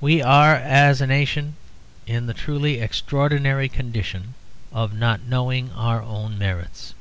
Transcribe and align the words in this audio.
We 0.00 0.22
are, 0.22 0.54
as 0.54 1.02
a 1.02 1.06
nation, 1.06 1.56
in 2.06 2.24
the 2.24 2.32
truly 2.32 2.80
extraordinary 2.80 3.68
condition 3.68 4.32
of 4.72 4.94
not 4.94 5.24
knowing 5.24 5.70
our 5.72 6.00
own 6.00 6.38
merits. 6.38 6.94